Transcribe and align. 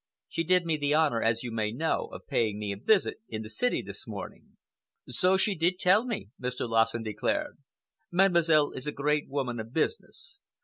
She 0.27 0.43
did 0.43 0.65
me 0.65 0.77
the 0.77 0.95
honor, 0.95 1.21
as 1.21 1.43
you 1.43 1.51
may 1.51 1.71
know, 1.71 2.07
of 2.11 2.25
paying 2.25 2.57
me 2.57 2.71
a 2.71 2.75
visit 2.77 3.17
in 3.29 3.43
the 3.43 3.51
city 3.51 3.83
this 3.83 4.07
morning." 4.07 4.57
"So 5.07 5.37
she 5.37 5.53
did 5.53 5.77
tell 5.77 6.05
me," 6.07 6.29
Mr. 6.41 6.67
Lassen 6.67 7.03
declared. 7.03 7.59
"Mademoiselle 8.11 8.71
is 8.71 8.87
a 8.87 8.91
great 8.91 9.29
woman 9.29 9.59
of 9.59 9.73
business. 9.73 10.41